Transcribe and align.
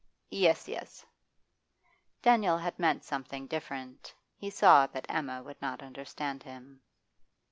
'Yes, 0.31 0.67
yes.' 0.67 1.05
Daniel 2.23 2.57
had 2.57 2.79
meant 2.79 3.03
something 3.03 3.45
different; 3.45 4.11
he 4.35 4.49
saw 4.49 4.87
that 4.87 5.05
Emma 5.07 5.43
would 5.43 5.61
not 5.61 5.83
understand 5.83 6.41
him. 6.41 6.81